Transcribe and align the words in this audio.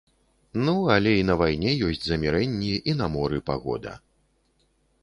Ну, 0.65 0.73
але 0.93 1.11
і 1.17 1.27
на 1.31 1.35
вайне 1.41 1.75
ёсць 1.89 2.01
замірэнні, 2.07 2.73
і 2.93 2.97
на 3.03 3.13
моры 3.19 3.37
пагода. 3.53 3.93